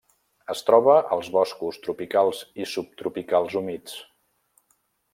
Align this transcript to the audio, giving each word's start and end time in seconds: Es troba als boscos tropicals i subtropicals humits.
Es 0.53 0.63
troba 0.69 0.95
als 1.17 1.29
boscos 1.35 1.77
tropicals 1.85 2.41
i 2.65 2.67
subtropicals 2.73 3.59
humits. 3.63 4.03